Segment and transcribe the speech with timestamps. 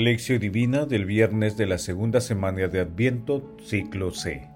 [0.00, 4.48] Lección Divina del viernes de la segunda semana de Adviento, ciclo C.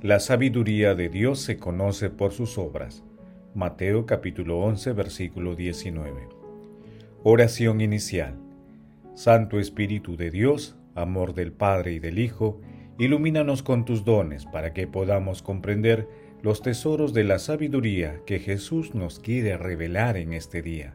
[0.00, 3.04] La sabiduría de Dios se conoce por sus obras.
[3.54, 6.28] Mateo capítulo 11, versículo 19.
[7.24, 8.36] Oración inicial.
[9.14, 12.62] Santo Espíritu de Dios, amor del Padre y del Hijo,
[12.98, 16.08] ilumínanos con tus dones para que podamos comprender
[16.40, 20.94] los tesoros de la sabiduría que Jesús nos quiere revelar en este día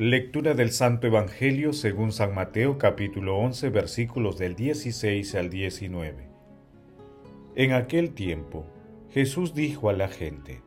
[0.00, 6.26] Lectura del Santo Evangelio según San Mateo capítulo 11 versículos del 16 al 19.
[7.54, 8.64] En aquel tiempo,
[9.10, 10.62] Jesús dijo a la gente,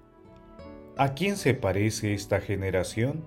[0.97, 3.25] ¿A quién se parece esta generación?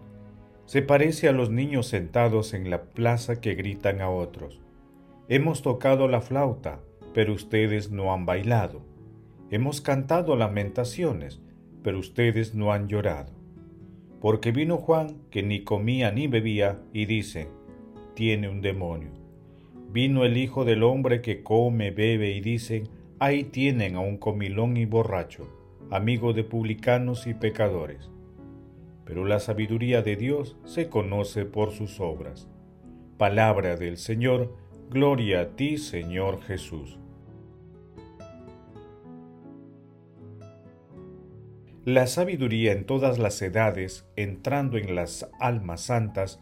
[0.65, 4.61] Se parece a los niños sentados en la plaza que gritan a otros.
[5.29, 6.79] Hemos tocado la flauta,
[7.15, 8.87] pero ustedes no han bailado.
[9.51, 11.43] Hemos cantado lamentaciones,
[11.83, 13.46] pero ustedes no han llorado.
[14.27, 17.47] Porque vino Juan, que ni comía ni bebía, y dice,
[18.15, 19.11] tiene un demonio.
[19.93, 22.89] Vino el Hijo del Hombre que come, bebe, y dicen,
[23.21, 25.47] ahí tienen a un comilón y borracho,
[25.93, 28.11] amigo de publicanos y pecadores.
[29.05, 32.49] Pero la sabiduría de Dios se conoce por sus obras.
[33.19, 34.57] Palabra del Señor,
[34.91, 36.99] gloria a ti, Señor Jesús.
[41.87, 46.41] La sabiduría en todas las edades, entrando en las almas santas,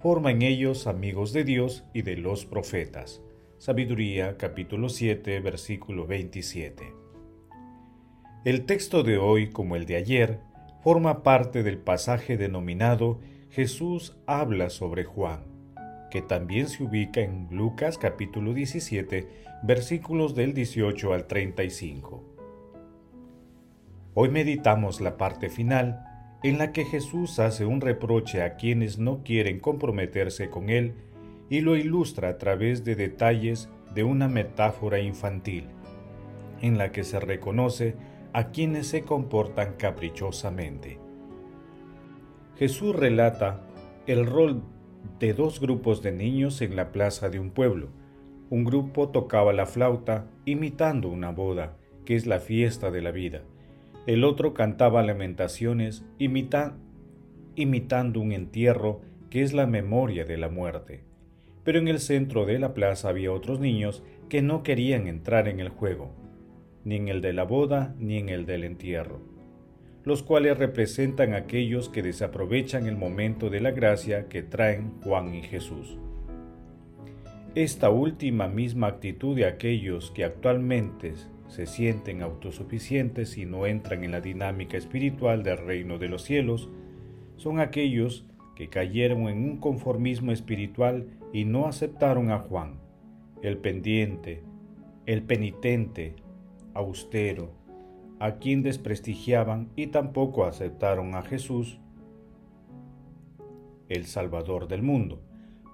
[0.00, 3.20] forma en ellos amigos de Dios y de los profetas.
[3.58, 6.94] Sabiduría capítulo 7 versículo 27.
[8.46, 10.40] El texto de hoy, como el de ayer,
[10.82, 13.20] forma parte del pasaje denominado
[13.50, 15.40] Jesús habla sobre Juan,
[16.10, 19.28] que también se ubica en Lucas capítulo 17
[19.62, 22.35] versículos del 18 al 35.
[24.18, 26.02] Hoy meditamos la parte final
[26.42, 30.94] en la que Jesús hace un reproche a quienes no quieren comprometerse con Él
[31.50, 35.66] y lo ilustra a través de detalles de una metáfora infantil,
[36.62, 37.94] en la que se reconoce
[38.32, 40.98] a quienes se comportan caprichosamente.
[42.56, 43.66] Jesús relata
[44.06, 44.62] el rol
[45.18, 47.90] de dos grupos de niños en la plaza de un pueblo.
[48.48, 51.76] Un grupo tocaba la flauta imitando una boda,
[52.06, 53.42] que es la fiesta de la vida
[54.06, 59.00] el otro cantaba lamentaciones imitando un entierro
[59.30, 61.02] que es la memoria de la muerte.
[61.64, 65.58] Pero en el centro de la plaza había otros niños que no querían entrar en
[65.58, 66.12] el juego,
[66.84, 69.20] ni en el de la boda ni en el del entierro,
[70.04, 75.34] los cuales representan a aquellos que desaprovechan el momento de la gracia que traen Juan
[75.34, 75.98] y Jesús.
[77.56, 81.14] Esta última misma actitud de aquellos que actualmente
[81.48, 86.68] se sienten autosuficientes y no entran en la dinámica espiritual del reino de los cielos,
[87.36, 92.74] son aquellos que cayeron en un conformismo espiritual y no aceptaron a Juan,
[93.42, 94.42] el pendiente,
[95.04, 96.16] el penitente,
[96.74, 97.50] austero,
[98.18, 101.78] a quien desprestigiaban y tampoco aceptaron a Jesús,
[103.88, 105.20] el Salvador del mundo.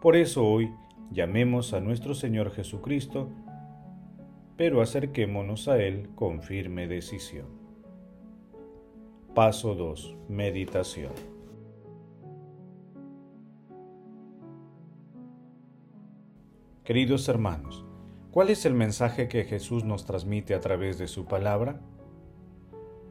[0.00, 0.70] Por eso hoy
[1.12, 3.30] llamemos a nuestro Señor Jesucristo
[4.56, 7.46] pero acerquémonos a Él con firme decisión.
[9.34, 10.16] Paso 2.
[10.28, 11.12] Meditación.
[16.84, 17.84] Queridos hermanos,
[18.30, 21.80] ¿cuál es el mensaje que Jesús nos transmite a través de su palabra?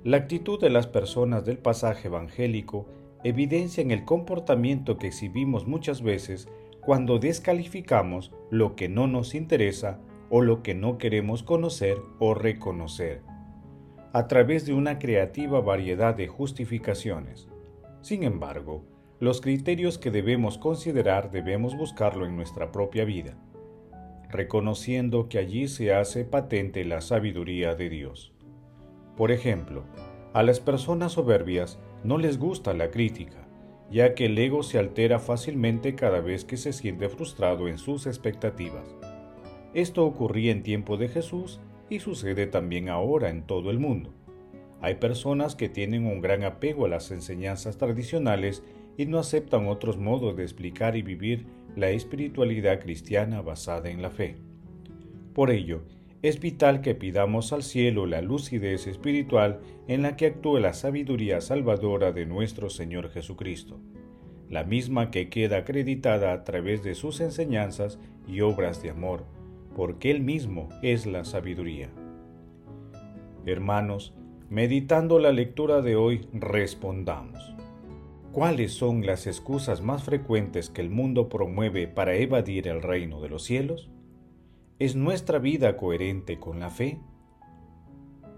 [0.03, 2.88] La actitud de las personas del pasaje evangélico
[3.23, 6.49] evidencia en el comportamiento que exhibimos muchas veces
[6.81, 9.99] cuando descalificamos lo que no nos interesa
[10.31, 13.21] o lo que no queremos conocer o reconocer,
[14.13, 17.49] a través de una creativa variedad de justificaciones.
[18.01, 18.85] Sin embargo,
[19.19, 23.37] los criterios que debemos considerar debemos buscarlo en nuestra propia vida,
[24.29, 28.33] reconociendo que allí se hace patente la sabiduría de Dios.
[29.17, 29.83] Por ejemplo,
[30.33, 33.47] a las personas soberbias no les gusta la crítica,
[33.91, 38.07] ya que el ego se altera fácilmente cada vez que se siente frustrado en sus
[38.07, 38.95] expectativas.
[39.73, 44.13] Esto ocurría en tiempo de Jesús y sucede también ahora en todo el mundo.
[44.81, 48.63] Hay personas que tienen un gran apego a las enseñanzas tradicionales
[48.97, 51.45] y no aceptan otros modos de explicar y vivir
[51.75, 54.38] la espiritualidad cristiana basada en la fe.
[55.33, 55.83] Por ello,
[56.21, 61.41] es vital que pidamos al cielo la lucidez espiritual en la que actúe la sabiduría
[61.41, 63.79] salvadora de nuestro Señor Jesucristo,
[64.50, 69.25] la misma que queda acreditada a través de sus enseñanzas y obras de amor,
[69.81, 71.89] porque Él mismo es la sabiduría.
[73.47, 74.13] Hermanos,
[74.47, 77.55] meditando la lectura de hoy, respondamos.
[78.31, 83.29] ¿Cuáles son las excusas más frecuentes que el mundo promueve para evadir el reino de
[83.29, 83.89] los cielos?
[84.77, 86.99] ¿Es nuestra vida coherente con la fe?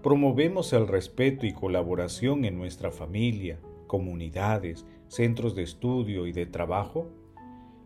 [0.02, 7.10] ¿Promovemos el respeto y colaboración en nuestra familia, comunidades, centros de estudio y de trabajo?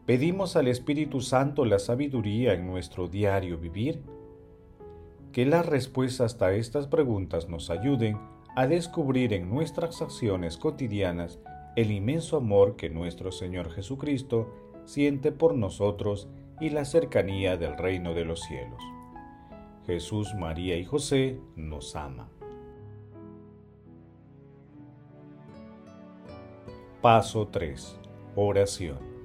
[0.08, 4.00] ¿Pedimos al Espíritu Santo la sabiduría en nuestro diario vivir?
[5.32, 8.18] Que las respuestas a estas preguntas nos ayuden
[8.56, 11.40] a descubrir en nuestras acciones cotidianas
[11.76, 14.50] el inmenso amor que nuestro Señor Jesucristo
[14.86, 18.82] siente por nosotros y la cercanía del reino de los cielos.
[19.84, 22.30] Jesús, María y José nos ama.
[27.02, 27.98] Paso 3.
[28.36, 29.17] Oración.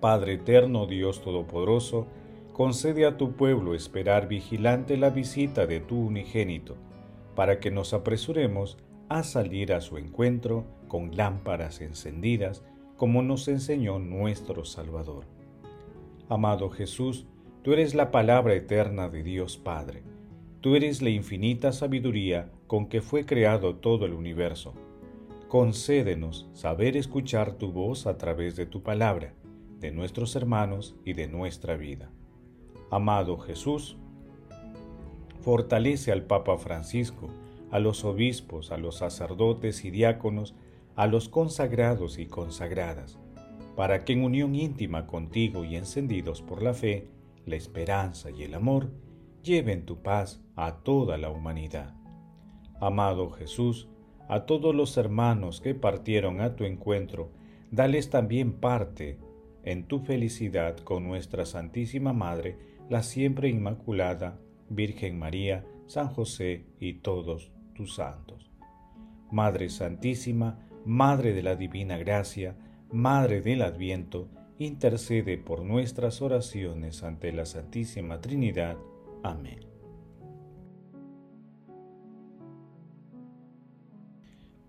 [0.00, 2.06] Padre eterno, Dios Todopoderoso,
[2.52, 6.76] concede a tu pueblo esperar vigilante la visita de tu unigénito,
[7.34, 8.78] para que nos apresuremos
[9.08, 12.64] a salir a su encuentro con lámparas encendidas,
[12.96, 15.24] como nos enseñó nuestro Salvador.
[16.28, 17.26] Amado Jesús,
[17.62, 20.02] tú eres la palabra eterna de Dios Padre.
[20.60, 24.74] Tú eres la infinita sabiduría con que fue creado todo el universo.
[25.48, 29.32] Concédenos saber escuchar tu voz a través de tu palabra,
[29.78, 32.10] de nuestros hermanos y de nuestra vida.
[32.90, 33.96] Amado Jesús,
[35.40, 37.28] fortalece al Papa Francisco,
[37.70, 40.54] a los obispos, a los sacerdotes y diáconos,
[40.96, 43.18] a los consagrados y consagradas
[43.78, 47.06] para que en unión íntima contigo y encendidos por la fe,
[47.46, 48.90] la esperanza y el amor,
[49.44, 51.94] lleven tu paz a toda la humanidad.
[52.80, 53.86] Amado Jesús,
[54.28, 57.30] a todos los hermanos que partieron a tu encuentro,
[57.70, 59.20] dales también parte
[59.68, 62.56] en tu felicidad con nuestra Santísima Madre,
[62.88, 64.38] la siempre Inmaculada,
[64.70, 68.50] Virgen María, San José y todos tus santos.
[69.30, 72.56] Madre Santísima, Madre de la Divina Gracia,
[72.90, 78.78] Madre del Adviento, intercede por nuestras oraciones ante la Santísima Trinidad.
[79.22, 79.60] Amén.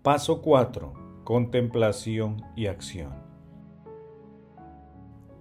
[0.02, 1.22] Paso 4.
[1.24, 3.29] Contemplación y acción.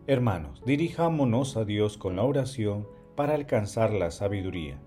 [0.10, 4.82] Hermanos, dirijámonos a Dios con la oración para alcanzar la sabiduría.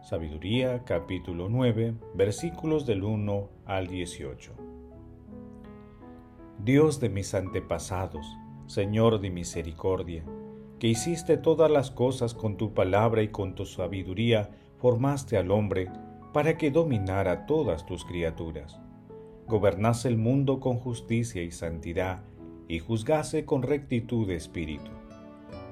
[0.00, 4.54] Sabiduría capítulo 9 versículos del 1 al 18.
[6.60, 8.26] Dios de mis antepasados,
[8.64, 10.24] Señor de misericordia,
[10.78, 15.90] que hiciste todas las cosas con tu palabra y con tu sabiduría, formaste al hombre
[16.32, 18.80] para que dominara todas tus criaturas,
[19.46, 22.22] gobernase el mundo con justicia y santidad,
[22.68, 24.90] y juzgase con rectitud de espíritu.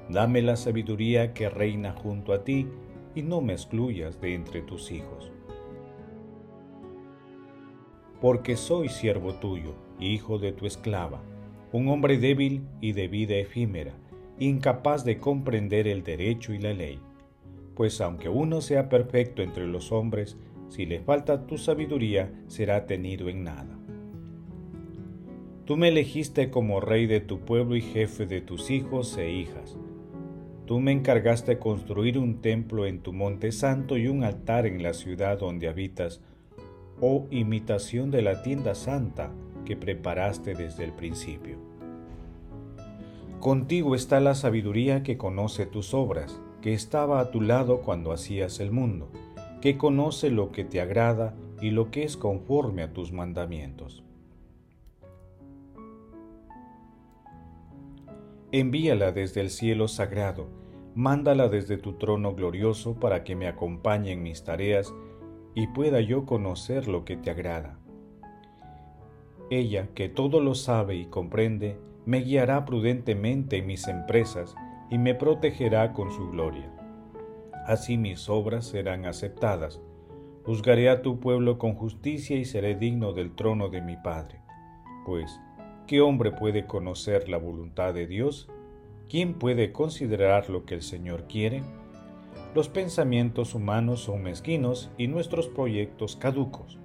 [0.09, 2.67] Dame la sabiduría que reina junto a ti,
[3.15, 5.31] y no me excluyas de entre tus hijos.
[8.19, 11.21] Porque soy siervo tuyo, hijo de tu esclava,
[11.71, 13.93] un hombre débil y de vida efímera,
[14.39, 16.99] incapaz de comprender el derecho y la ley.
[17.75, 20.37] Pues aunque uno sea perfecto entre los hombres,
[20.69, 23.72] si le falta tu sabiduría, será tenido en nada.
[25.65, 29.77] Tú me elegiste como rey de tu pueblo y jefe de tus hijos e hijas.
[30.65, 34.93] Tú me encargaste construir un templo en tu monte santo y un altar en la
[34.93, 36.21] ciudad donde habitas,
[36.99, 39.31] oh imitación de la tienda santa
[39.63, 41.57] que preparaste desde el principio.
[43.39, 48.59] Contigo está la sabiduría que conoce tus obras, que estaba a tu lado cuando hacías
[48.59, 49.09] el mundo,
[49.61, 54.02] que conoce lo que te agrada y lo que es conforme a tus mandamientos.
[58.55, 60.47] Envíala desde el cielo sagrado,
[60.93, 64.93] mándala desde tu trono glorioso para que me acompañe en mis tareas
[65.55, 67.79] y pueda yo conocer lo que te agrada.
[69.49, 74.53] Ella, que todo lo sabe y comprende, me guiará prudentemente en mis empresas
[74.91, 76.71] y me protegerá con su gloria.
[77.65, 79.81] Así mis obras serán aceptadas.
[80.43, 84.41] Juzgaré a tu pueblo con justicia y seré digno del trono de mi Padre.
[85.07, 85.41] Pues,
[85.87, 88.49] ¿qué hombre puede conocer la voluntad de Dios?
[89.09, 91.63] ¿Quién puede considerar lo que el Señor quiere?
[92.55, 96.77] Los pensamientos humanos son mezquinos y nuestros proyectos caducos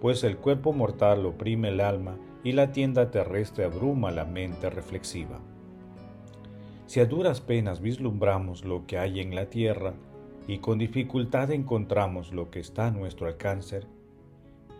[0.00, 5.40] pues el cuerpo mortal oprime el alma y la tienda terrestre abruma la mente reflexiva.
[6.86, 9.94] Si a duras penas vislumbramos lo que hay en la tierra,
[10.46, 13.80] y con dificultad encontramos lo que está a nuestro alcance,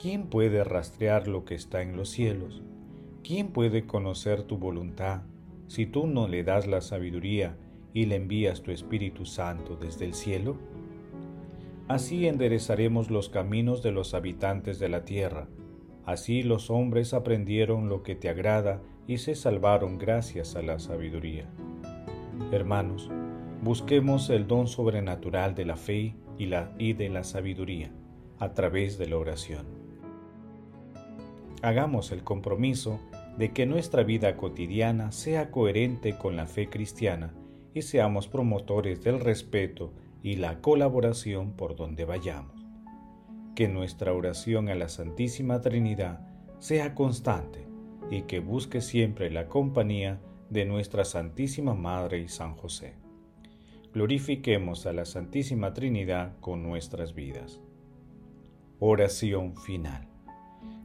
[0.00, 2.62] ¿quién puede rastrear lo que está en los cielos?
[3.28, 5.20] ¿Quién puede conocer tu voluntad
[5.66, 7.58] si tú no le das la sabiduría
[7.92, 10.56] y le envías tu Espíritu Santo desde el cielo?
[11.88, 15.46] Así enderezaremos los caminos de los habitantes de la tierra.
[16.06, 21.50] Así los hombres aprendieron lo que te agrada y se salvaron gracias a la sabiduría.
[22.50, 23.10] Hermanos,
[23.60, 27.92] busquemos el don sobrenatural de la fe y, la, de la sabiduría
[28.38, 29.66] a través de la oración.
[31.60, 33.00] Hagamos el compromiso
[33.38, 37.32] de que nuestra vida cotidiana sea coherente con la fe cristiana
[37.72, 39.92] y seamos promotores del respeto
[40.24, 42.66] y la colaboración por donde vayamos.
[43.54, 46.20] Que nuestra oración a la Santísima Trinidad
[46.58, 47.64] sea constante
[48.10, 52.94] y que busque siempre la compañía de nuestra Santísima Madre y San José.
[53.94, 57.60] Glorifiquemos a la Santísima Trinidad con nuestras vidas.
[58.80, 60.07] Oración final.